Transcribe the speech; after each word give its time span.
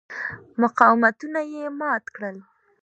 مقاومتونه 0.61 1.39
یې 1.53 1.63
مات 1.79 2.05
کړل. 2.15 2.37